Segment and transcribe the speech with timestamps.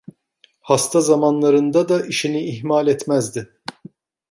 [0.61, 3.53] Hasta zamanlarında da işini ihmal etmezdi.